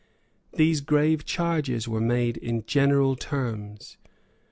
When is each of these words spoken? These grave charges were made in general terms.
These 0.53 0.81
grave 0.81 1.25
charges 1.25 1.87
were 1.87 2.01
made 2.01 2.35
in 2.37 2.65
general 2.65 3.15
terms. 3.15 3.97